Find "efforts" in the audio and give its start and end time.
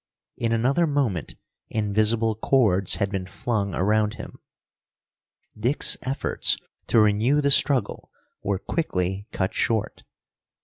6.01-6.57